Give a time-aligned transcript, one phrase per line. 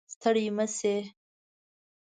[0.13, 0.97] ستړي مه شئ